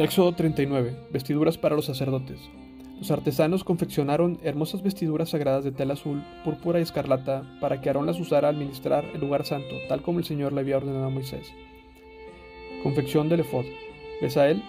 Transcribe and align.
Éxodo 0.00 0.32
39. 0.32 0.96
Vestiduras 1.12 1.58
para 1.58 1.76
los 1.76 1.84
sacerdotes. 1.84 2.40
Los 2.98 3.10
artesanos 3.10 3.64
confeccionaron 3.64 4.38
hermosas 4.42 4.82
vestiduras 4.82 5.28
sagradas 5.28 5.62
de 5.62 5.72
tela 5.72 5.92
azul, 5.92 6.24
púrpura 6.42 6.78
y 6.78 6.82
escarlata 6.82 7.42
para 7.60 7.82
que 7.82 7.90
Aarón 7.90 8.06
las 8.06 8.18
usara 8.18 8.48
al 8.48 8.56
ministrar 8.56 9.04
el 9.12 9.20
lugar 9.20 9.44
santo, 9.44 9.74
tal 9.90 10.00
como 10.00 10.18
el 10.18 10.24
Señor 10.24 10.54
le 10.54 10.62
había 10.62 10.78
ordenado 10.78 11.04
a 11.04 11.10
Moisés. 11.10 11.52
Confección 12.82 13.28
del 13.28 13.40
efod. 13.40 13.66
Besael 14.22 14.62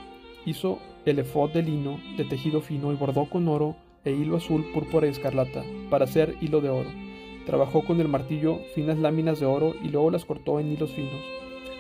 hizo 0.45 0.79
el 1.05 1.19
efod 1.19 1.51
de 1.51 1.63
lino 1.63 2.01
de 2.17 2.25
tejido 2.25 2.59
fino 2.59 2.91
y 2.91 2.97
bordó 2.97 3.29
con 3.29 3.47
oro 3.47 3.77
e 4.03 4.11
hilo 4.11 4.35
azul, 4.35 4.65
púrpura 4.73 5.07
y 5.07 5.11
escarlata 5.11 5.63
para 5.89 6.03
hacer 6.03 6.35
hilo 6.41 6.59
de 6.59 6.71
oro. 6.71 6.89
Trabajó 7.45 7.85
con 7.85 8.01
el 8.01 8.09
martillo 8.09 8.59
finas 8.75 8.97
láminas 8.97 9.39
de 9.39 9.45
oro 9.45 9.75
y 9.81 9.87
luego 9.87 10.11
las 10.11 10.25
cortó 10.25 10.59
en 10.59 10.73
hilos 10.73 10.91
finos. 10.91 11.21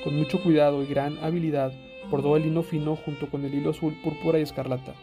Con 0.05 0.15
mucho 0.15 0.41
cuidado 0.41 0.81
y 0.83 0.85
gran 0.85 1.17
habilidad 1.21 1.73
bordó 2.09 2.35
el 2.37 2.43
lino 2.43 2.63
fino 2.63 2.95
junto 2.95 3.29
con 3.29 3.45
el 3.45 3.53
hilo 3.53 3.71
azul, 3.71 3.95
púrpura 4.03 4.39
y 4.39 4.43
escarlata. 4.43 4.93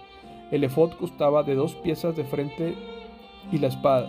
El 0.51 0.65
efod 0.65 0.93
costaba 0.93 1.43
de 1.43 1.55
dos 1.55 1.75
piezas 1.75 2.17
de 2.17 2.25
frente 2.25 2.75
y 3.53 3.59
la 3.59 3.69
espada 3.69 4.09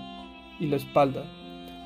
y 0.60 0.68
la 0.68 0.76
espalda, 0.76 1.24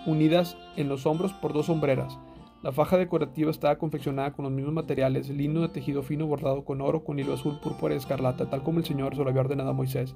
unidas 0.05 0.57
en 0.75 0.89
los 0.89 1.05
hombros 1.05 1.33
por 1.33 1.53
dos 1.53 1.67
sombreras. 1.67 2.17
La 2.63 2.71
faja 2.71 2.97
decorativa 2.97 3.51
estaba 3.51 3.77
confeccionada 3.77 4.31
con 4.33 4.43
los 4.43 4.51
mismos 4.51 4.73
materiales, 4.73 5.29
lino 5.29 5.61
de 5.61 5.69
tejido 5.69 6.01
fino 6.01 6.27
bordado 6.27 6.63
con 6.63 6.81
oro, 6.81 7.03
con 7.03 7.19
hilo 7.19 7.33
azul, 7.33 7.59
púrpura 7.59 7.93
y 7.93 7.97
escarlata, 7.97 8.49
tal 8.49 8.63
como 8.63 8.79
el 8.79 8.85
Señor 8.85 9.15
se 9.15 9.23
lo 9.23 9.29
había 9.29 9.41
ordenado 9.41 9.71
a 9.71 9.73
Moisés. 9.73 10.15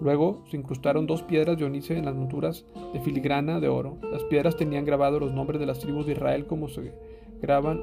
Luego 0.00 0.44
se 0.50 0.56
incrustaron 0.56 1.06
dos 1.06 1.22
piedras 1.22 1.58
de 1.58 1.64
onice 1.64 1.98
en 1.98 2.04
las 2.04 2.14
monturas 2.14 2.64
de 2.92 3.00
filigrana 3.00 3.60
de 3.60 3.68
oro. 3.68 3.98
Las 4.10 4.22
piedras 4.24 4.56
tenían 4.56 4.84
grabados 4.84 5.20
los 5.20 5.34
nombres 5.34 5.60
de 5.60 5.66
las 5.66 5.80
tribus 5.80 6.06
de 6.06 6.12
Israel 6.12 6.46
como 6.46 6.68
se 6.68 6.94
graban 7.42 7.82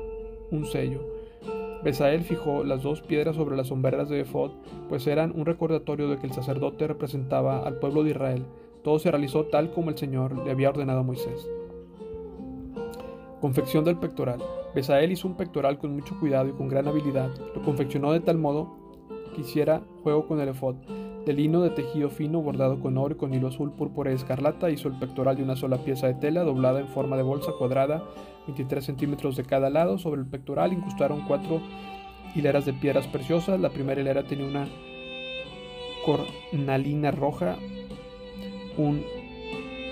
un 0.50 0.66
sello. 0.66 1.15
Besael 1.86 2.24
fijó 2.24 2.64
las 2.64 2.82
dos 2.82 3.04
piedras 3.04 3.36
sobre 3.36 3.56
las 3.56 3.68
sombreras 3.68 4.10
de 4.10 4.22
Ephod, 4.22 4.54
pues 4.90 5.06
eran 5.06 5.32
un 5.36 5.46
recordatorio 5.46 6.10
de 6.10 6.18
que 6.18 6.26
el 6.26 6.34
sacerdote 6.34 6.88
representaba 6.88 7.60
al 7.60 7.78
pueblo 7.78 8.04
de 8.04 8.10
Israel. 8.10 8.44
Todo 8.84 8.98
se 8.98 9.12
realizó 9.12 9.46
tal 9.46 9.72
como 9.72 9.92
el 9.92 9.98
Señor 9.98 10.36
le 10.44 10.50
había 10.50 10.70
ordenado 10.70 11.02
a 11.02 11.04
Moisés. 11.04 11.48
Confección 13.40 13.86
del 13.86 13.98
pectoral. 13.98 14.40
Besael 14.74 15.12
hizo 15.12 15.28
un 15.28 15.38
pectoral 15.38 15.78
con 15.78 15.94
mucho 15.94 16.20
cuidado 16.20 16.50
y 16.50 16.54
con 16.54 16.70
gran 16.70 16.88
habilidad. 16.88 17.30
Lo 17.54 17.62
confeccionó 17.62 18.14
de 18.14 18.20
tal 18.20 18.40
modo 18.40 18.76
que 19.36 19.42
hiciera 19.42 19.84
juego 20.02 20.26
con 20.26 20.42
el 20.42 20.50
efod. 20.50 20.78
De 21.26 21.34
lino 21.34 21.62
de 21.62 21.72
tejido 21.72 22.10
fino 22.10 22.40
bordado 22.42 22.80
con 22.80 22.98
oro 22.98 23.16
y 23.16 23.18
con 23.18 23.34
hilo 23.34 23.48
azul, 23.48 23.72
púrpura 23.72 24.12
y 24.12 24.16
escarlata, 24.16 24.70
hizo 24.70 24.88
el 24.88 25.00
pectoral 25.00 25.36
de 25.36 25.44
una 25.44 25.56
sola 25.56 25.80
pieza 25.80 26.06
de 26.06 26.14
tela 26.14 26.44
doblada 26.44 26.80
en 26.80 26.88
forma 26.88 27.18
de 27.18 27.24
bolsa 27.24 27.52
cuadrada 27.58 28.04
23 28.46 28.86
centímetros 28.86 29.36
de 29.36 29.44
cada 29.44 29.72
lado. 29.72 29.98
Sobre 29.98 30.22
el 30.22 30.28
pectoral 30.28 30.74
incrustaron 30.74 31.22
cuatro 31.28 31.62
hileras 32.36 32.66
de 32.66 32.74
piedras 32.74 33.08
preciosas. 33.08 33.60
La 33.60 33.70
primera 33.70 34.00
hilera 34.00 34.24
tenía 34.24 34.46
una 34.46 34.68
cornalina 36.06 37.10
roja, 37.10 37.56
un 38.78 39.04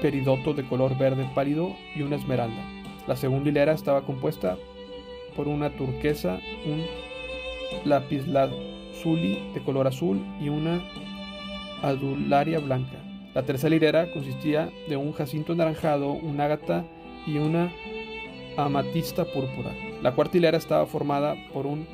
peridoto 0.03 0.53
de 0.53 0.68
color 0.68 0.95
verde 1.00 1.28
pálido 1.34 1.73
y 1.95 2.03
una 2.03 2.18
esmeralda. 2.18 2.64
La 3.08 3.16
segunda 3.16 3.50
hilera 3.50 3.73
estaba 3.73 4.06
compuesta 4.06 4.58
por 5.36 5.47
una 5.47 5.72
turquesa, 5.72 6.40
un 6.66 6.84
lapislázuli 7.86 9.52
de 9.53 9.64
color 9.64 9.88
azul 9.88 10.23
y 10.40 10.50
una 10.50 10.84
adularia 11.84 12.59
blanca. 12.59 12.98
La 13.36 13.44
tercera 13.44 13.76
hilera 13.76 14.12
consistía 14.12 14.72
de 14.88 14.98
un 14.98 15.12
jacinto 15.12 15.53
anaranjado, 15.53 16.14
un 16.14 16.40
ágata 16.40 16.86
y 17.28 17.38
una 17.38 17.72
amatista 18.58 19.25
púrpura. 19.25 19.72
La 20.02 20.14
cuarta 20.14 20.38
hilera 20.38 20.58
estaba 20.58 20.86
formada 20.86 21.36
por 21.53 21.67
un 21.67 21.86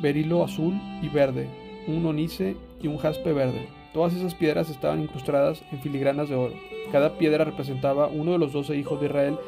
berilo 0.00 0.44
azul 0.44 0.74
y 1.02 1.08
verde, 1.08 1.48
un 1.86 2.04
onice 2.06 2.56
y 2.82 2.86
un 2.86 2.98
jaspe 2.98 3.32
verde. 3.32 3.68
Todas 3.92 4.14
esas 4.14 4.34
piedras 4.34 4.68
estaban 4.68 5.02
incrustadas 5.02 5.62
en 5.72 5.80
filigranas 5.80 6.28
de 6.28 6.34
oro. 6.34 6.54
Cada 6.92 7.16
piedra 7.18 7.44
representaba 7.44 8.06
uno 8.06 8.32
de 8.32 8.38
los 8.38 8.52
doce 8.52 8.76
hijos 8.76 9.00
de 9.00 9.06
Israel 9.06 9.38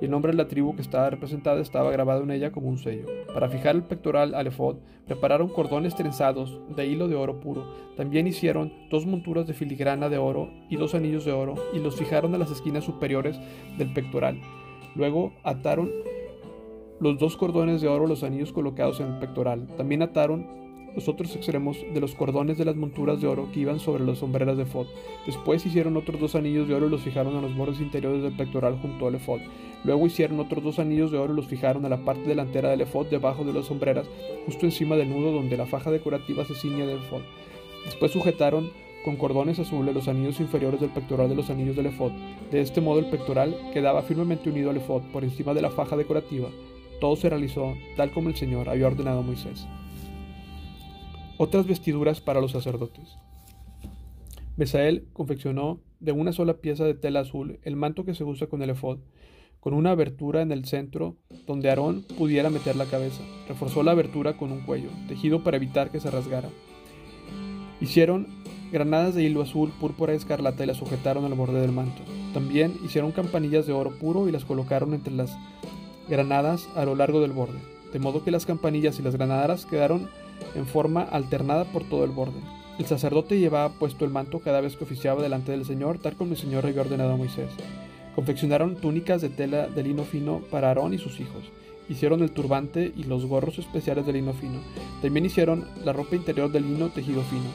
el 0.00 0.10
nombre 0.10 0.32
de 0.32 0.38
la 0.38 0.48
tribu 0.48 0.74
que 0.74 0.82
estaba 0.82 1.10
representada 1.10 1.60
estaba 1.60 1.90
grabado 1.90 2.22
en 2.22 2.30
ella 2.30 2.52
como 2.52 2.68
un 2.68 2.78
sello. 2.78 3.06
Para 3.32 3.48
fijar 3.48 3.76
el 3.76 3.82
pectoral 3.82 4.34
al 4.34 4.46
efod, 4.46 4.76
prepararon 5.06 5.48
cordones 5.48 5.94
trenzados 5.94 6.60
de 6.74 6.86
hilo 6.86 7.08
de 7.08 7.16
oro 7.16 7.40
puro. 7.40 7.64
También 7.96 8.26
hicieron 8.26 8.72
dos 8.90 9.06
monturas 9.06 9.46
de 9.46 9.54
filigrana 9.54 10.08
de 10.08 10.18
oro 10.18 10.50
y 10.68 10.76
dos 10.76 10.94
anillos 10.94 11.24
de 11.24 11.32
oro 11.32 11.54
y 11.74 11.78
los 11.78 11.96
fijaron 11.96 12.34
a 12.34 12.38
las 12.38 12.50
esquinas 12.50 12.84
superiores 12.84 13.38
del 13.78 13.92
pectoral. 13.92 14.40
Luego 14.94 15.32
ataron 15.44 15.90
los 17.00 17.18
dos 17.18 17.36
cordones 17.36 17.80
de 17.80 17.88
oro 17.88 18.06
los 18.06 18.22
anillos 18.22 18.52
colocados 18.52 19.00
en 19.00 19.14
el 19.14 19.18
pectoral. 19.18 19.66
También 19.76 20.02
ataron 20.02 20.69
los 20.94 21.08
otros 21.08 21.34
extremos 21.36 21.78
de 21.92 22.00
los 22.00 22.14
cordones 22.14 22.58
de 22.58 22.64
las 22.64 22.76
monturas 22.76 23.20
de 23.20 23.26
oro 23.26 23.48
que 23.52 23.60
iban 23.60 23.80
sobre 23.80 24.04
las 24.04 24.18
sombreras 24.18 24.56
de 24.56 24.64
efod. 24.64 24.86
Después 25.26 25.64
hicieron 25.64 25.96
otros 25.96 26.20
dos 26.20 26.34
anillos 26.34 26.68
de 26.68 26.74
oro 26.74 26.86
y 26.86 26.90
los 26.90 27.02
fijaron 27.02 27.36
a 27.36 27.40
los 27.40 27.56
bordes 27.56 27.80
interiores 27.80 28.22
del 28.22 28.36
pectoral 28.36 28.78
junto 28.80 29.06
al 29.06 29.14
efod. 29.14 29.40
Luego 29.84 30.06
hicieron 30.06 30.40
otros 30.40 30.62
dos 30.62 30.78
anillos 30.78 31.10
de 31.10 31.18
oro 31.18 31.32
y 31.32 31.36
los 31.36 31.46
fijaron 31.46 31.84
a 31.86 31.88
la 31.88 32.04
parte 32.04 32.28
delantera 32.28 32.70
del 32.70 32.82
efod 32.82 33.06
debajo 33.06 33.44
de 33.44 33.52
las 33.52 33.66
sombreras, 33.66 34.06
justo 34.46 34.66
encima 34.66 34.96
del 34.96 35.08
nudo 35.08 35.32
donde 35.32 35.56
la 35.56 35.66
faja 35.66 35.90
decorativa 35.90 36.44
se 36.44 36.54
ciñe 36.54 36.86
del 36.86 36.98
efod. 36.98 37.22
Después 37.84 38.12
sujetaron 38.12 38.70
con 39.04 39.16
cordones 39.16 39.58
azules 39.58 39.94
los 39.94 40.08
anillos 40.08 40.40
inferiores 40.40 40.80
del 40.80 40.90
pectoral 40.90 41.28
de 41.28 41.34
los 41.34 41.48
anillos 41.48 41.76
del 41.76 41.86
efod. 41.86 42.12
De 42.50 42.60
este 42.60 42.80
modo 42.80 42.98
el 42.98 43.06
pectoral 43.06 43.56
quedaba 43.72 44.02
firmemente 44.02 44.50
unido 44.50 44.70
al 44.70 44.76
efod 44.76 45.02
por 45.12 45.24
encima 45.24 45.54
de 45.54 45.62
la 45.62 45.70
faja 45.70 45.96
decorativa. 45.96 46.48
Todo 47.00 47.16
se 47.16 47.30
realizó 47.30 47.74
tal 47.96 48.10
como 48.10 48.28
el 48.28 48.36
Señor 48.36 48.68
había 48.68 48.86
ordenado 48.86 49.20
a 49.20 49.22
Moisés. 49.22 49.66
Otras 51.42 51.66
vestiduras 51.66 52.20
para 52.20 52.42
los 52.42 52.52
sacerdotes. 52.52 53.16
Besael 54.58 55.06
confeccionó 55.14 55.80
de 55.98 56.12
una 56.12 56.34
sola 56.34 56.58
pieza 56.58 56.84
de 56.84 56.92
tela 56.92 57.20
azul 57.20 57.60
el 57.62 57.76
manto 57.76 58.04
que 58.04 58.12
se 58.12 58.24
usa 58.24 58.48
con 58.48 58.60
el 58.60 58.68
efod, 58.68 58.98
con 59.58 59.72
una 59.72 59.92
abertura 59.92 60.42
en 60.42 60.52
el 60.52 60.66
centro 60.66 61.16
donde 61.46 61.70
Aarón 61.70 62.04
pudiera 62.18 62.50
meter 62.50 62.76
la 62.76 62.84
cabeza. 62.84 63.22
Reforzó 63.48 63.82
la 63.82 63.92
abertura 63.92 64.36
con 64.36 64.52
un 64.52 64.60
cuello, 64.60 64.90
tejido 65.08 65.42
para 65.42 65.56
evitar 65.56 65.90
que 65.90 65.98
se 65.98 66.10
rasgara. 66.10 66.50
Hicieron 67.80 68.26
granadas 68.70 69.14
de 69.14 69.22
hilo 69.22 69.40
azul, 69.40 69.72
púrpura 69.80 70.12
y 70.12 70.16
escarlata 70.16 70.64
y 70.64 70.66
las 70.66 70.76
sujetaron 70.76 71.24
al 71.24 71.32
borde 71.32 71.62
del 71.62 71.72
manto. 71.72 72.02
También 72.34 72.74
hicieron 72.84 73.12
campanillas 73.12 73.66
de 73.66 73.72
oro 73.72 73.98
puro 73.98 74.28
y 74.28 74.30
las 74.30 74.44
colocaron 74.44 74.92
entre 74.92 75.14
las 75.14 75.34
granadas 76.06 76.68
a 76.76 76.84
lo 76.84 76.96
largo 76.96 77.22
del 77.22 77.32
borde, 77.32 77.60
de 77.94 77.98
modo 77.98 78.24
que 78.24 78.30
las 78.30 78.44
campanillas 78.44 78.98
y 78.98 79.02
las 79.02 79.16
granadas 79.16 79.64
quedaron 79.64 80.10
en 80.54 80.66
forma 80.66 81.02
alternada 81.02 81.64
por 81.64 81.84
todo 81.84 82.04
el 82.04 82.10
borde. 82.10 82.40
El 82.78 82.86
sacerdote 82.86 83.38
llevaba 83.38 83.74
puesto 83.74 84.04
el 84.04 84.10
manto 84.10 84.40
cada 84.40 84.60
vez 84.60 84.76
que 84.76 84.84
oficiaba 84.84 85.22
delante 85.22 85.52
del 85.52 85.66
Señor, 85.66 85.98
tal 85.98 86.16
como 86.16 86.32
el 86.32 86.38
Señor 86.38 86.64
había 86.64 86.80
ordenado 86.80 87.12
a 87.12 87.16
Moisés. 87.16 87.50
Confeccionaron 88.14 88.76
túnicas 88.76 89.20
de 89.20 89.28
tela 89.28 89.66
de 89.68 89.82
lino 89.82 90.04
fino 90.04 90.40
para 90.50 90.68
Aarón 90.68 90.94
y 90.94 90.98
sus 90.98 91.20
hijos. 91.20 91.44
Hicieron 91.88 92.22
el 92.22 92.30
turbante 92.30 92.92
y 92.96 93.04
los 93.04 93.26
gorros 93.26 93.58
especiales 93.58 94.06
de 94.06 94.14
lino 94.14 94.32
fino. 94.32 94.60
También 95.02 95.26
hicieron 95.26 95.66
la 95.84 95.92
ropa 95.92 96.16
interior 96.16 96.50
de 96.50 96.60
lino 96.60 96.88
tejido 96.88 97.22
fino. 97.22 97.50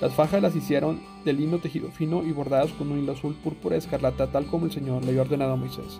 Las 0.00 0.12
fajas 0.12 0.42
las 0.42 0.54
hicieron 0.54 1.00
de 1.24 1.32
lino 1.32 1.58
tejido 1.58 1.90
fino 1.90 2.22
y 2.22 2.32
bordadas 2.32 2.70
con 2.72 2.92
un 2.92 2.98
hilo 2.98 3.12
azul, 3.12 3.34
púrpura 3.42 3.76
y 3.76 3.78
escarlata, 3.78 4.26
tal 4.26 4.46
como 4.46 4.66
el 4.66 4.72
Señor 4.72 5.02
le 5.02 5.10
había 5.10 5.22
ordenado 5.22 5.52
a 5.52 5.56
Moisés. 5.56 5.98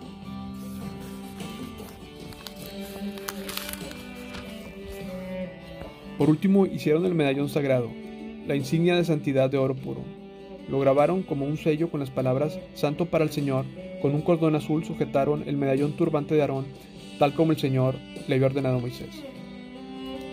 Por 6.18 6.28
último, 6.28 6.66
hicieron 6.66 7.06
el 7.06 7.14
medallón 7.14 7.48
sagrado, 7.48 7.88
la 8.48 8.56
insignia 8.56 8.96
de 8.96 9.04
santidad 9.04 9.48
de 9.48 9.56
oro 9.56 9.76
puro. 9.76 10.02
Lo 10.68 10.80
grabaron 10.80 11.22
como 11.22 11.46
un 11.46 11.56
sello 11.56 11.90
con 11.90 12.00
las 12.00 12.10
palabras 12.10 12.58
Santo 12.74 13.06
para 13.06 13.22
el 13.22 13.30
Señor. 13.30 13.64
Con 14.02 14.14
un 14.14 14.22
cordón 14.22 14.56
azul 14.56 14.84
sujetaron 14.84 15.44
el 15.46 15.56
medallón 15.56 15.92
turbante 15.92 16.34
de 16.34 16.40
Aarón, 16.40 16.66
tal 17.20 17.34
como 17.34 17.52
el 17.52 17.58
Señor 17.58 17.94
le 18.26 18.34
había 18.34 18.48
ordenado 18.48 18.78
a 18.78 18.80
Moisés. 18.80 19.22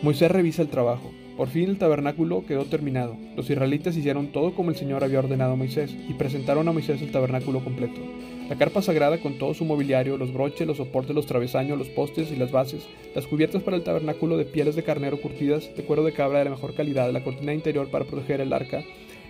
Moisés 0.02 0.32
revisa 0.32 0.64
el 0.64 0.70
trabajo. 0.70 1.12
Por 1.38 1.50
fin 1.50 1.70
el 1.70 1.78
tabernáculo 1.78 2.46
quedó 2.46 2.66
terminado. 2.66 3.16
Los 3.36 3.50
israelitas 3.50 3.96
hicieron 3.96 4.32
todo 4.32 4.56
como 4.56 4.72
el 4.72 4.76
Señor 4.76 5.04
había 5.04 5.20
ordenado 5.20 5.54
a 5.54 5.58
Moisés 5.58 5.96
y 6.10 6.14
presentaron 6.14 6.68
a 6.68 6.72
Moisés 6.72 7.02
el 7.02 7.12
tabernáculo 7.12 7.64
completo. 7.64 8.02
La 8.50 8.56
carpa 8.56 8.84
sagrada 8.84 9.18
con 9.18 9.40
todo 9.40 9.56
su 9.56 9.66
mobiliario, 9.66 10.18
los 10.18 10.32
broches, 10.32 10.68
los 10.68 10.78
soportes, 10.78 11.16
los 11.16 11.26
travesaños, 11.26 11.80
los 11.80 11.90
postes 11.90 12.32
y 12.32 12.36
las 12.36 12.52
bases, 12.52 12.86
las 13.16 13.26
cubiertas 13.26 13.64
para 13.64 13.76
el 13.76 13.84
tabernáculo 13.84 14.38
de 14.38 14.46
pieles 14.46 14.76
de 14.76 14.84
carnero 14.84 15.20
curtidas 15.20 15.76
de 15.76 15.84
cuero 15.84 16.04
de 16.04 16.14
cabra 16.14 16.40
de 16.40 16.46
la 16.46 16.52
mejor 16.52 16.76
calidad, 16.76 17.12
la 17.12 17.24
cortina 17.24 17.56
interior 17.56 17.90
para 17.90 18.06
proteger 18.06 18.42
el 18.42 18.54
arca, 18.54 18.84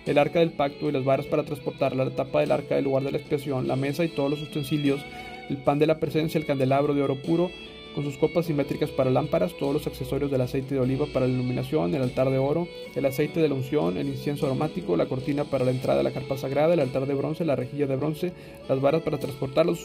el 0.04 0.18
arca 0.18 0.40
del 0.40 0.50
pacto 0.50 0.90
y 0.90 0.92
las 0.92 1.04
varas 1.04 1.24
para 1.24 1.44
transportarla, 1.44 2.04
la 2.04 2.10
tapa 2.10 2.40
del 2.40 2.52
arca 2.52 2.74
del 2.74 2.84
lugar 2.84 3.04
de 3.04 3.12
la 3.12 3.16
expiación, 3.16 3.66
la 3.66 3.76
mesa 3.76 4.04
y 4.04 4.08
todos 4.08 4.30
los 4.30 4.42
utensilios, 4.42 5.00
el 5.48 5.56
pan 5.56 5.78
de 5.78 5.86
la 5.86 5.98
presencia, 5.98 6.38
el 6.38 6.44
candelabro 6.44 6.92
de 6.92 7.02
oro 7.02 7.16
puro, 7.16 7.50
con 7.96 8.04
sus 8.04 8.18
copas 8.18 8.44
simétricas 8.44 8.90
para 8.90 9.10
lámparas, 9.10 9.54
todos 9.54 9.72
los 9.72 9.86
accesorios 9.86 10.30
del 10.30 10.42
aceite 10.42 10.74
de 10.74 10.82
oliva 10.82 11.06
para 11.06 11.26
la 11.26 11.32
iluminación, 11.32 11.94
el 11.94 12.02
altar 12.02 12.28
de 12.28 12.36
oro, 12.36 12.68
el 12.94 13.06
aceite 13.06 13.40
de 13.40 13.48
la 13.48 13.54
unción, 13.54 13.96
el 13.96 14.08
incienso 14.08 14.44
aromático, 14.44 14.98
la 14.98 15.06
cortina 15.06 15.44
para 15.44 15.64
la 15.64 15.70
entrada 15.70 15.96
de 15.96 16.04
la 16.04 16.10
carpa 16.10 16.36
sagrada, 16.36 16.74
el 16.74 16.80
altar 16.80 17.06
de 17.06 17.14
bronce, 17.14 17.46
la 17.46 17.56
rejilla 17.56 17.86
de 17.86 17.96
bronce, 17.96 18.32
las 18.68 18.82
varas 18.82 19.00
para 19.00 19.16
transportar 19.16 19.64
los, 19.64 19.80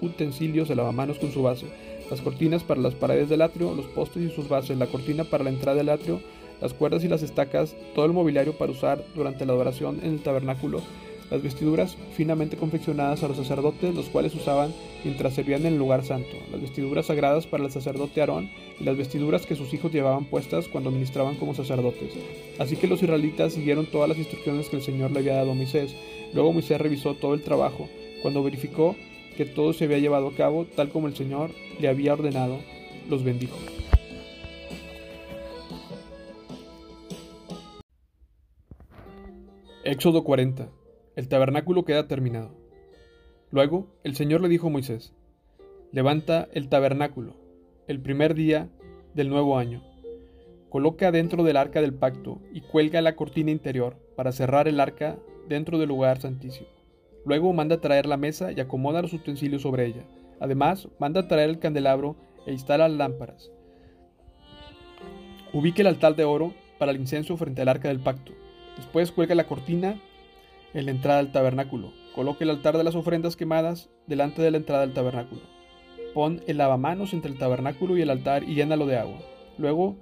utensilios, 0.00 0.70
el 0.70 0.76
lavamanos 0.76 1.18
con 1.18 1.32
su 1.32 1.42
base, 1.42 1.66
las 2.08 2.20
cortinas 2.20 2.62
para 2.62 2.80
las 2.80 2.94
paredes 2.94 3.28
del 3.28 3.42
atrio, 3.42 3.74
los 3.74 3.86
postes 3.86 4.22
y 4.22 4.30
sus 4.32 4.48
bases, 4.48 4.78
la 4.78 4.86
cortina 4.86 5.24
para 5.24 5.42
la 5.42 5.50
entrada 5.50 5.78
del 5.78 5.88
atrio, 5.88 6.20
las 6.60 6.74
cuerdas 6.74 7.02
y 7.02 7.08
las 7.08 7.24
estacas, 7.24 7.74
todo 7.92 8.04
el 8.04 8.12
mobiliario 8.12 8.56
para 8.56 8.70
usar 8.70 9.04
durante 9.16 9.44
la 9.44 9.54
adoración 9.54 9.98
en 10.04 10.12
el 10.12 10.22
tabernáculo, 10.22 10.80
las 11.30 11.42
vestiduras 11.42 11.96
finamente 12.14 12.56
confeccionadas 12.56 13.22
a 13.22 13.28
los 13.28 13.36
sacerdotes, 13.36 13.94
los 13.94 14.08
cuales 14.08 14.34
usaban 14.34 14.72
mientras 15.04 15.34
servían 15.34 15.62
en 15.62 15.74
el 15.74 15.78
lugar 15.78 16.04
santo, 16.04 16.36
las 16.50 16.60
vestiduras 16.60 17.06
sagradas 17.06 17.46
para 17.46 17.64
el 17.64 17.70
sacerdote 17.70 18.20
Aarón 18.20 18.50
y 18.80 18.84
las 18.84 18.96
vestiduras 18.96 19.46
que 19.46 19.56
sus 19.56 19.72
hijos 19.74 19.92
llevaban 19.92 20.24
puestas 20.24 20.68
cuando 20.68 20.90
ministraban 20.90 21.36
como 21.36 21.54
sacerdotes. 21.54 22.12
Así 22.58 22.76
que 22.76 22.86
los 22.86 23.02
israelitas 23.02 23.52
siguieron 23.52 23.86
todas 23.86 24.08
las 24.08 24.18
instrucciones 24.18 24.68
que 24.68 24.76
el 24.76 24.82
Señor 24.82 25.10
le 25.10 25.20
había 25.20 25.34
dado 25.34 25.52
a 25.52 25.54
Moisés. 25.54 25.94
Luego 26.32 26.52
Moisés 26.52 26.80
revisó 26.80 27.14
todo 27.14 27.34
el 27.34 27.42
trabajo. 27.42 27.88
Cuando 28.22 28.42
verificó 28.42 28.96
que 29.36 29.44
todo 29.44 29.72
se 29.72 29.84
había 29.84 29.98
llevado 29.98 30.28
a 30.28 30.34
cabo 30.34 30.64
tal 30.64 30.88
como 30.88 31.06
el 31.06 31.14
Señor 31.14 31.50
le 31.80 31.88
había 31.88 32.14
ordenado, 32.14 32.58
los 33.08 33.22
bendijo. 33.22 33.56
Éxodo 39.84 40.22
40 40.22 40.77
el 41.18 41.26
tabernáculo 41.26 41.84
queda 41.84 42.06
terminado. 42.06 42.54
Luego 43.50 43.88
el 44.04 44.14
Señor 44.14 44.40
le 44.40 44.48
dijo 44.48 44.68
a 44.68 44.70
Moisés, 44.70 45.16
levanta 45.90 46.46
el 46.52 46.68
tabernáculo, 46.68 47.34
el 47.88 48.00
primer 48.00 48.36
día 48.36 48.68
del 49.14 49.28
nuevo 49.28 49.58
año. 49.58 49.82
Coloca 50.68 51.10
dentro 51.10 51.42
del 51.42 51.56
arca 51.56 51.80
del 51.80 51.92
pacto 51.92 52.38
y 52.52 52.60
cuelga 52.60 53.02
la 53.02 53.16
cortina 53.16 53.50
interior 53.50 53.96
para 54.14 54.30
cerrar 54.30 54.68
el 54.68 54.78
arca 54.78 55.18
dentro 55.48 55.80
del 55.80 55.88
lugar 55.88 56.20
santísimo. 56.20 56.68
Luego 57.26 57.52
manda 57.52 57.80
traer 57.80 58.06
la 58.06 58.16
mesa 58.16 58.52
y 58.52 58.60
acomoda 58.60 59.02
los 59.02 59.12
utensilios 59.12 59.62
sobre 59.62 59.86
ella. 59.86 60.04
Además, 60.38 60.86
manda 61.00 61.26
traer 61.26 61.50
el 61.50 61.58
candelabro 61.58 62.14
e 62.46 62.52
instala 62.52 62.86
las 62.86 62.96
lámparas. 62.96 63.50
Ubique 65.52 65.82
el 65.82 65.88
altar 65.88 66.14
de 66.14 66.22
oro 66.22 66.54
para 66.78 66.92
el 66.92 67.00
incienso 67.00 67.36
frente 67.36 67.62
al 67.62 67.68
arca 67.70 67.88
del 67.88 67.98
pacto. 67.98 68.34
Después 68.76 69.10
cuelga 69.10 69.34
la 69.34 69.48
cortina 69.48 70.00
en 70.74 70.86
la 70.86 70.90
entrada 70.90 71.18
del 71.18 71.32
tabernáculo. 71.32 71.92
Coloque 72.14 72.44
el 72.44 72.50
altar 72.50 72.76
de 72.76 72.84
las 72.84 72.94
ofrendas 72.94 73.36
quemadas 73.36 73.90
delante 74.06 74.42
de 74.42 74.50
la 74.50 74.58
entrada 74.58 74.82
del 74.82 74.94
tabernáculo. 74.94 75.42
Pon 76.14 76.42
el 76.46 76.58
lavamanos 76.58 77.12
entre 77.12 77.30
el 77.30 77.38
tabernáculo 77.38 77.96
y 77.96 78.02
el 78.02 78.10
altar 78.10 78.44
y 78.44 78.54
llénalo 78.54 78.86
de 78.86 78.96
agua. 78.96 79.18
Luego, 79.56 79.96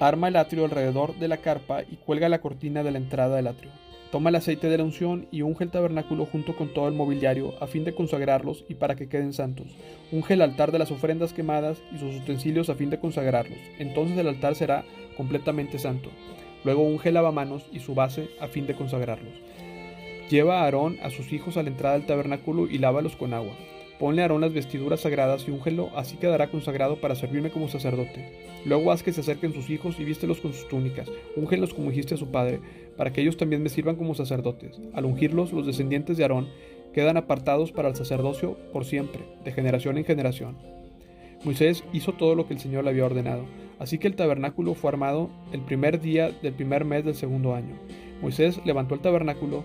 arma 0.00 0.28
el 0.28 0.36
atrio 0.36 0.64
alrededor 0.64 1.18
de 1.18 1.28
la 1.28 1.38
carpa 1.38 1.82
y 1.82 1.96
cuelga 1.96 2.28
la 2.28 2.40
cortina 2.40 2.82
de 2.82 2.90
la 2.90 2.98
entrada 2.98 3.36
del 3.36 3.46
atrio. 3.46 3.70
Toma 4.12 4.28
el 4.28 4.36
aceite 4.36 4.68
de 4.68 4.76
la 4.76 4.84
unción 4.84 5.26
y 5.30 5.40
unge 5.40 5.64
el 5.64 5.70
tabernáculo 5.70 6.26
junto 6.26 6.54
con 6.54 6.74
todo 6.74 6.86
el 6.86 6.94
mobiliario 6.94 7.54
a 7.62 7.66
fin 7.66 7.82
de 7.84 7.94
consagrarlos 7.94 8.62
y 8.68 8.74
para 8.74 8.94
que 8.94 9.08
queden 9.08 9.32
santos. 9.32 9.68
Unge 10.12 10.34
el 10.34 10.42
altar 10.42 10.70
de 10.70 10.78
las 10.78 10.90
ofrendas 10.90 11.32
quemadas 11.32 11.82
y 11.94 11.98
sus 11.98 12.16
utensilios 12.16 12.68
a 12.68 12.74
fin 12.74 12.90
de 12.90 13.00
consagrarlos. 13.00 13.58
Entonces 13.78 14.18
el 14.18 14.28
altar 14.28 14.54
será 14.54 14.84
completamente 15.16 15.78
santo. 15.78 16.10
Luego 16.64 16.82
unge 16.82 17.12
lavamanos 17.12 17.66
y 17.72 17.80
su 17.80 17.94
base 17.94 18.28
a 18.40 18.48
fin 18.48 18.66
de 18.66 18.74
consagrarlos. 18.74 19.34
Lleva 20.30 20.60
a 20.60 20.64
Aarón 20.64 20.98
a 21.02 21.10
sus 21.10 21.32
hijos 21.32 21.56
a 21.56 21.62
la 21.62 21.68
entrada 21.68 21.96
del 21.96 22.06
tabernáculo 22.06 22.66
y 22.66 22.78
lávalos 22.78 23.16
con 23.16 23.34
agua. 23.34 23.52
Ponle 23.98 24.22
a 24.22 24.24
Aarón 24.24 24.40
las 24.40 24.52
vestiduras 24.52 25.00
sagradas 25.00 25.46
y 25.46 25.50
úngelo, 25.50 25.90
así 25.94 26.16
quedará 26.16 26.50
consagrado 26.50 27.00
para 27.00 27.14
servirme 27.14 27.50
como 27.50 27.68
sacerdote. 27.68 28.32
Luego 28.64 28.90
haz 28.90 29.02
que 29.02 29.12
se 29.12 29.20
acerquen 29.20 29.52
sus 29.52 29.70
hijos 29.70 30.00
y 30.00 30.04
vístelos 30.04 30.40
con 30.40 30.52
sus 30.52 30.68
túnicas. 30.68 31.08
Úngelos 31.36 31.74
como 31.74 31.90
dijiste 31.90 32.14
a 32.14 32.18
su 32.18 32.30
padre, 32.30 32.60
para 32.96 33.12
que 33.12 33.20
ellos 33.20 33.36
también 33.36 33.62
me 33.62 33.68
sirvan 33.68 33.96
como 33.96 34.14
sacerdotes. 34.14 34.80
Al 34.94 35.04
ungirlos, 35.04 35.52
los 35.52 35.66
descendientes 35.66 36.16
de 36.16 36.24
Aarón 36.24 36.48
quedan 36.92 37.16
apartados 37.16 37.72
para 37.72 37.88
el 37.88 37.96
sacerdocio 37.96 38.56
por 38.72 38.84
siempre, 38.84 39.22
de 39.44 39.52
generación 39.52 39.98
en 39.98 40.04
generación. 40.04 40.56
Moisés 41.44 41.84
hizo 41.92 42.12
todo 42.12 42.34
lo 42.34 42.46
que 42.46 42.54
el 42.54 42.60
Señor 42.60 42.84
le 42.84 42.90
había 42.90 43.04
ordenado. 43.04 43.44
Así 43.82 43.98
que 43.98 44.06
el 44.06 44.14
tabernáculo 44.14 44.74
fue 44.74 44.90
armado 44.90 45.28
el 45.50 45.60
primer 45.60 46.00
día 46.00 46.30
del 46.30 46.52
primer 46.52 46.84
mes 46.84 47.04
del 47.04 47.16
segundo 47.16 47.56
año. 47.56 47.74
Moisés 48.20 48.60
levantó 48.64 48.94
el 48.94 49.00
tabernáculo, 49.00 49.64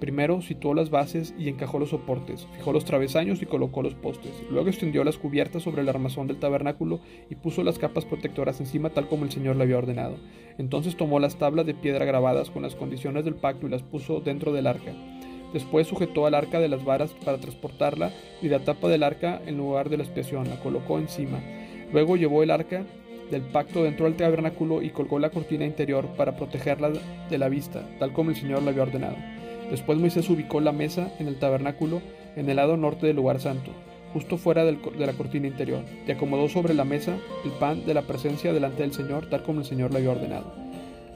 primero 0.00 0.40
situó 0.40 0.72
las 0.72 0.88
bases 0.88 1.34
y 1.38 1.50
encajó 1.50 1.78
los 1.78 1.90
soportes, 1.90 2.46
fijó 2.56 2.72
los 2.72 2.86
travesaños 2.86 3.42
y 3.42 3.46
colocó 3.46 3.82
los 3.82 3.94
postes. 3.94 4.32
Luego 4.50 4.70
extendió 4.70 5.04
las 5.04 5.18
cubiertas 5.18 5.64
sobre 5.64 5.82
el 5.82 5.88
armazón 5.90 6.28
del 6.28 6.38
tabernáculo 6.38 7.00
y 7.28 7.34
puso 7.34 7.62
las 7.62 7.78
capas 7.78 8.06
protectoras 8.06 8.58
encima 8.58 8.88
tal 8.88 9.06
como 9.06 9.24
el 9.24 9.30
Señor 9.30 9.56
le 9.56 9.64
había 9.64 9.76
ordenado. 9.76 10.16
Entonces 10.56 10.96
tomó 10.96 11.20
las 11.20 11.36
tablas 11.36 11.66
de 11.66 11.74
piedra 11.74 12.06
grabadas 12.06 12.50
con 12.50 12.62
las 12.62 12.74
condiciones 12.74 13.26
del 13.26 13.34
pacto 13.34 13.66
y 13.66 13.70
las 13.70 13.82
puso 13.82 14.20
dentro 14.20 14.54
del 14.54 14.66
arca. 14.66 14.94
Después 15.52 15.86
sujetó 15.86 16.24
al 16.24 16.34
arca 16.34 16.58
de 16.58 16.68
las 16.68 16.86
varas 16.86 17.12
para 17.22 17.36
transportarla 17.36 18.12
y 18.40 18.48
la 18.48 18.60
tapa 18.60 18.88
del 18.88 19.02
arca 19.02 19.42
en 19.44 19.58
lugar 19.58 19.90
de 19.90 19.98
la 19.98 20.04
expiación 20.04 20.48
la 20.48 20.58
colocó 20.58 20.98
encima. 20.98 21.38
Luego 21.92 22.16
llevó 22.16 22.42
el 22.42 22.50
arca 22.50 22.86
del 23.30 23.42
pacto 23.42 23.84
dentro 23.84 24.06
del 24.06 24.16
tabernáculo 24.16 24.82
y 24.82 24.90
colgó 24.90 25.18
la 25.18 25.30
cortina 25.30 25.64
interior 25.64 26.06
para 26.16 26.36
protegerla 26.36 26.90
de 27.28 27.38
la 27.38 27.48
vista, 27.48 27.82
tal 27.98 28.12
como 28.12 28.30
el 28.30 28.36
Señor 28.36 28.62
le 28.62 28.70
había 28.70 28.82
ordenado. 28.82 29.16
Después 29.70 29.98
Moisés 29.98 30.28
ubicó 30.30 30.60
la 30.60 30.72
mesa 30.72 31.12
en 31.18 31.28
el 31.28 31.38
tabernáculo 31.38 32.00
en 32.36 32.48
el 32.48 32.56
lado 32.56 32.76
norte 32.76 33.06
del 33.06 33.16
lugar 33.16 33.40
santo, 33.40 33.70
justo 34.12 34.38
fuera 34.38 34.64
de 34.64 34.78
la 35.06 35.12
cortina 35.12 35.46
interior, 35.46 35.82
y 36.06 36.10
acomodó 36.10 36.48
sobre 36.48 36.74
la 36.74 36.84
mesa 36.84 37.16
el 37.44 37.50
pan 37.52 37.84
de 37.84 37.94
la 37.94 38.02
presencia 38.02 38.52
delante 38.52 38.82
del 38.82 38.92
Señor, 38.92 39.28
tal 39.28 39.42
como 39.42 39.60
el 39.60 39.66
Señor 39.66 39.92
le 39.92 39.98
había 39.98 40.12
ordenado. 40.12 40.52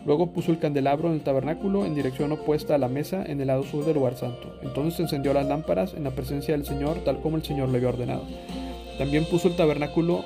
Luego 0.05 0.33
puso 0.33 0.51
el 0.51 0.59
candelabro 0.59 1.09
en 1.09 1.15
el 1.15 1.21
tabernáculo 1.23 1.87
en 1.87 1.95
dirección 1.95 2.33
opuesta 2.33 2.75
a 2.75 2.79
la 2.79 2.89
mesa 2.89 3.25
en 3.25 3.41
el 3.41 3.47
lado 3.47 3.63
sur 3.63 3.85
del 3.85 3.95
lugar 3.95 4.17
santo. 4.17 4.53
Entonces 4.63 4.99
encendió 4.99 5.33
las 5.33 5.47
lámparas 5.47 5.95
en 5.95 6.05
la 6.05 6.11
presencia 6.11 6.57
del 6.57 6.67
Señor, 6.67 6.99
tal 7.05 7.21
como 7.21 7.37
el 7.37 7.45
Señor 7.45 7.69
le 7.69 7.79
había 7.79 7.91
ordenado. 7.91 8.25
También 8.99 9.25
puso 9.25 9.47
el 9.49 9.57
tabernáculo 9.57 10.25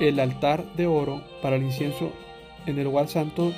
el 0.00 0.18
altar 0.20 0.64
de 0.76 0.86
oro 0.86 1.22
para 1.42 1.56
el 1.56 1.62
incienso 1.62 2.10
en 2.66 2.78
el 2.78 2.84
lugar 2.84 3.08
santo 3.08 3.52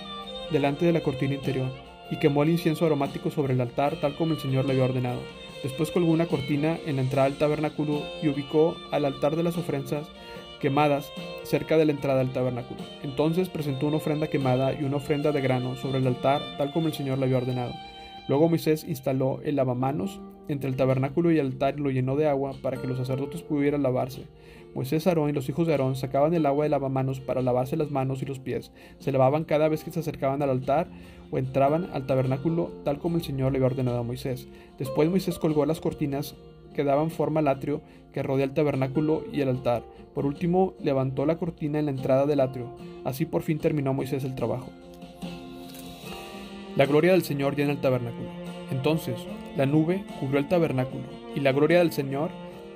delante 0.50 0.84
de 0.86 0.92
la 0.92 1.02
cortina 1.02 1.34
interior, 1.34 1.70
y 2.10 2.16
quemó 2.18 2.42
el 2.42 2.50
incienso 2.50 2.86
aromático 2.86 3.30
sobre 3.30 3.54
el 3.54 3.60
altar 3.60 3.96
tal 4.00 4.16
como 4.16 4.34
el 4.34 4.40
Señor 4.40 4.64
le 4.64 4.72
había 4.72 4.84
ordenado. 4.84 5.20
Después 5.62 5.90
colgó 5.90 6.12
una 6.12 6.26
cortina 6.26 6.78
en 6.86 6.96
la 6.96 7.02
entrada 7.02 7.28
del 7.28 7.38
tabernáculo 7.38 8.02
y 8.22 8.28
ubicó 8.28 8.76
al 8.90 9.04
altar 9.04 9.36
de 9.36 9.42
las 9.42 9.56
ofrendas 9.56 10.06
quemadas 10.60 11.10
cerca 11.44 11.76
de 11.76 11.84
la 11.84 11.92
entrada 11.92 12.18
del 12.18 12.32
tabernáculo. 12.32 12.80
Entonces 13.02 13.48
presentó 13.48 13.86
una 13.86 13.96
ofrenda 13.96 14.28
quemada 14.28 14.72
y 14.72 14.84
una 14.84 14.96
ofrenda 14.96 15.32
de 15.32 15.40
grano 15.40 15.76
sobre 15.76 15.98
el 15.98 16.06
altar 16.06 16.40
tal 16.58 16.72
como 16.72 16.88
el 16.88 16.94
Señor 16.94 17.18
le 17.18 17.24
había 17.24 17.38
ordenado. 17.38 17.72
Luego 18.28 18.48
Moisés 18.48 18.84
instaló 18.88 19.40
el 19.44 19.56
lavamanos 19.56 20.20
entre 20.48 20.68
el 20.68 20.76
tabernáculo 20.76 21.30
y 21.30 21.38
el 21.38 21.46
altar 21.46 21.74
y 21.78 21.82
lo 21.82 21.90
llenó 21.90 22.16
de 22.16 22.26
agua 22.26 22.54
para 22.62 22.80
que 22.80 22.86
los 22.86 22.98
sacerdotes 22.98 23.42
pudieran 23.42 23.82
lavarse. 23.82 24.26
Moisés, 24.76 25.06
Aarón 25.06 25.30
y 25.30 25.32
los 25.32 25.48
hijos 25.48 25.66
de 25.66 25.72
Aarón 25.72 25.96
sacaban 25.96 26.34
el 26.34 26.44
agua 26.44 26.64
de 26.64 26.68
lavamanos 26.68 27.18
para 27.18 27.40
lavarse 27.40 27.78
las 27.78 27.90
manos 27.90 28.20
y 28.20 28.26
los 28.26 28.40
pies. 28.40 28.72
Se 28.98 29.10
lavaban 29.10 29.44
cada 29.44 29.68
vez 29.68 29.82
que 29.82 29.90
se 29.90 30.00
acercaban 30.00 30.42
al 30.42 30.50
altar 30.50 30.88
o 31.30 31.38
entraban 31.38 31.88
al 31.94 32.06
tabernáculo, 32.06 32.70
tal 32.84 32.98
como 32.98 33.16
el 33.16 33.22
Señor 33.22 33.52
le 33.52 33.56
había 33.56 33.68
ordenado 33.68 34.00
a 34.00 34.02
Moisés. 34.02 34.46
Después 34.78 35.08
Moisés 35.08 35.38
colgó 35.38 35.64
las 35.64 35.80
cortinas 35.80 36.34
que 36.74 36.84
daban 36.84 37.08
forma 37.08 37.40
al 37.40 37.48
atrio 37.48 37.80
que 38.12 38.22
rodea 38.22 38.44
el 38.44 38.52
tabernáculo 38.52 39.24
y 39.32 39.40
el 39.40 39.48
altar. 39.48 39.82
Por 40.14 40.26
último, 40.26 40.74
levantó 40.78 41.24
la 41.24 41.38
cortina 41.38 41.78
en 41.78 41.86
la 41.86 41.92
entrada 41.92 42.26
del 42.26 42.40
atrio. 42.40 42.66
Así 43.06 43.24
por 43.24 43.40
fin 43.40 43.58
terminó 43.58 43.94
Moisés 43.94 44.24
el 44.24 44.34
trabajo. 44.34 44.68
La 46.76 46.84
gloria 46.84 47.12
del 47.12 47.22
Señor 47.22 47.56
llena 47.56 47.72
el 47.72 47.80
tabernáculo. 47.80 48.28
Entonces, 48.70 49.16
la 49.56 49.64
nube 49.64 50.04
cubrió 50.20 50.38
el 50.38 50.48
tabernáculo, 50.48 51.04
y 51.34 51.40
la 51.40 51.52
gloria 51.52 51.78
del 51.78 51.92
Señor 51.92 52.28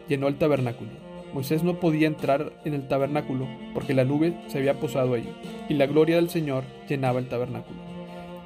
llenó 0.09 0.28
el 0.28 0.38
tabernáculo. 0.38 1.10
Moisés 1.32 1.62
no 1.62 1.75
podía 1.75 2.08
entrar 2.08 2.52
en 2.64 2.75
el 2.75 2.88
tabernáculo 2.88 3.46
porque 3.72 3.94
la 3.94 4.04
nube 4.04 4.34
se 4.49 4.58
había 4.58 4.80
posado 4.80 5.14
allí, 5.14 5.28
y 5.68 5.75
la 5.75 5.87
gloria 5.87 6.16
del 6.16 6.30
Señor 6.30 6.64
llenaba 6.88 7.20
el 7.20 7.28
tabernáculo. 7.28 7.78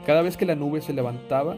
Cada 0.06 0.22
vez 0.22 0.36
que 0.36 0.44
la 0.44 0.54
nube 0.54 0.82
se 0.82 0.92
levantaba 0.92 1.56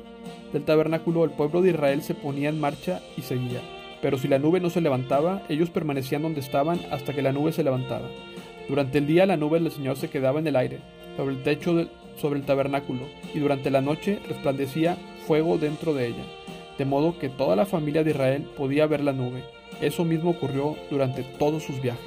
del 0.52 0.64
tabernáculo, 0.64 1.24
el 1.24 1.30
pueblo 1.30 1.62
de 1.62 1.70
Israel 1.70 2.02
se 2.02 2.14
ponía 2.14 2.48
en 2.48 2.60
marcha 2.60 3.00
y 3.16 3.22
seguía. 3.22 3.60
Pero 4.00 4.18
si 4.18 4.28
la 4.28 4.38
nube 4.38 4.60
no 4.60 4.70
se 4.70 4.80
levantaba, 4.80 5.42
ellos 5.48 5.70
permanecían 5.70 6.22
donde 6.22 6.40
estaban 6.40 6.78
hasta 6.92 7.12
que 7.12 7.22
la 7.22 7.32
nube 7.32 7.52
se 7.52 7.64
levantaba. 7.64 8.08
Durante 8.68 8.98
el 8.98 9.06
día 9.06 9.26
la 9.26 9.36
nube 9.36 9.58
del 9.58 9.72
Señor 9.72 9.96
se 9.96 10.10
quedaba 10.10 10.38
en 10.38 10.46
el 10.46 10.56
aire, 10.56 10.78
sobre 11.16 11.34
el 11.34 11.42
techo 11.42 11.88
sobre 12.16 12.38
el 12.38 12.46
tabernáculo, 12.46 13.02
y 13.34 13.40
durante 13.40 13.70
la 13.70 13.80
noche 13.80 14.20
resplandecía 14.28 14.96
fuego 15.26 15.58
dentro 15.58 15.92
de 15.92 16.06
ella, 16.06 16.24
de 16.78 16.84
modo 16.84 17.18
que 17.18 17.28
toda 17.28 17.56
la 17.56 17.66
familia 17.66 18.04
de 18.04 18.10
Israel 18.10 18.46
podía 18.56 18.86
ver 18.86 19.02
la 19.02 19.12
nube 19.12 19.42
eso 19.80 20.04
mismo 20.04 20.30
ocurrió 20.30 20.76
durante 20.90 21.22
todos 21.22 21.62
sus 21.62 21.80
viajes. 21.80 22.04